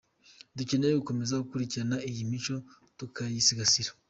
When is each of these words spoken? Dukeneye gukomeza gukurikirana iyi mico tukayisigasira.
Dukeneye 0.57 0.93
gukomeza 0.95 1.41
gukurikirana 1.43 1.97
iyi 2.09 2.23
mico 2.31 2.55
tukayisigasira. 2.97 3.91